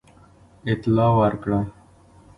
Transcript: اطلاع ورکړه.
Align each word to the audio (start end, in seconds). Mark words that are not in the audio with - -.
اطلاع 0.71 1.11
ورکړه. 1.19 1.59